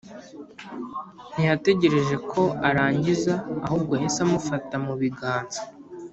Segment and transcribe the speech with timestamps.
[1.33, 3.33] ntiyategereje ko arangiza
[3.65, 5.61] ahubwo yahise amufata mubiganza